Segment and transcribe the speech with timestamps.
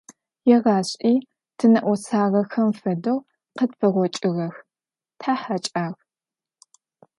[0.55, 1.13] Егъашӏи
[1.57, 3.17] тинэӏосагъэхэм фэдэу
[3.57, 4.55] къытпэгъокӏыгъэх,
[5.19, 5.99] тахьэкӏагъ.